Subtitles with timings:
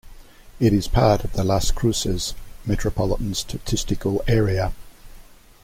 [0.59, 2.33] It is part of the Las Cruces
[2.65, 4.73] Metropolitan Statistical Area.